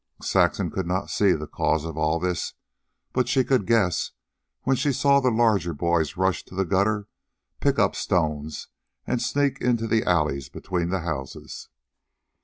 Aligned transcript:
Saxon 0.23 0.71
could 0.71 0.87
not 0.87 1.11
see 1.11 1.33
the 1.33 1.45
cause 1.45 1.85
of 1.85 1.95
all 1.95 2.17
this, 2.17 2.55
but 3.13 3.27
she 3.27 3.43
could 3.43 3.67
guess 3.67 4.13
when 4.63 4.75
she 4.75 4.91
saw 4.91 5.19
the 5.19 5.29
larger 5.29 5.75
boys 5.75 6.17
rush 6.17 6.43
to 6.45 6.55
the 6.55 6.65
gutter, 6.65 7.07
pick 7.59 7.77
up 7.77 7.95
stones, 7.95 8.69
and 9.05 9.21
sneak 9.21 9.61
into 9.61 9.85
the 9.85 10.01
alleys 10.03 10.49
between 10.49 10.89
the 10.89 11.01
houses. 11.01 11.69